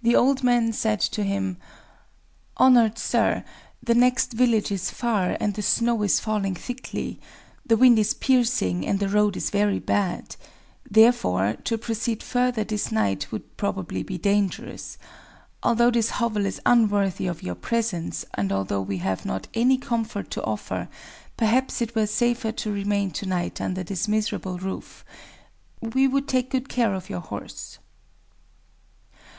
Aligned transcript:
The 0.00 0.16
old 0.16 0.42
man 0.42 0.72
said 0.72 0.98
to 1.00 1.22
him:— 1.24 1.58
"Honored 2.56 2.96
Sir, 2.96 3.44
the 3.82 3.94
next 3.94 4.32
village 4.32 4.72
is 4.72 4.90
far; 4.90 5.36
and 5.40 5.52
the 5.52 5.60
snow 5.60 6.02
is 6.04 6.20
falling 6.20 6.54
thickly. 6.54 7.20
The 7.66 7.76
wind 7.76 7.98
is 7.98 8.14
piercing; 8.14 8.86
and 8.86 8.98
the 8.98 9.10
road 9.10 9.36
is 9.36 9.50
very 9.50 9.78
bad. 9.78 10.36
Therefore, 10.90 11.56
to 11.64 11.76
proceed 11.76 12.22
further 12.22 12.64
this 12.64 12.90
night 12.90 13.30
would 13.30 13.58
probably 13.58 14.02
be 14.02 14.16
dangerous. 14.16 14.96
Although 15.62 15.90
this 15.90 16.08
hovel 16.12 16.46
is 16.46 16.58
unworthy 16.64 17.26
of 17.26 17.42
your 17.42 17.54
presence, 17.54 18.24
and 18.32 18.52
although 18.52 18.80
we 18.80 18.96
have 19.04 19.26
not 19.26 19.48
any 19.52 19.76
comfort 19.76 20.30
to 20.30 20.42
offer, 20.44 20.88
perhaps 21.36 21.82
it 21.82 21.94
were 21.94 22.06
safer 22.06 22.52
to 22.52 22.72
remain 22.72 23.10
to 23.10 23.26
night 23.26 23.60
under 23.60 23.82
this 23.82 24.08
miserable 24.08 24.56
roof... 24.56 25.04
We 25.82 26.08
would 26.08 26.26
take 26.26 26.48
good 26.52 26.70
care 26.70 26.94
of 26.94 27.10
your 27.10 27.20
horse." 27.20 27.78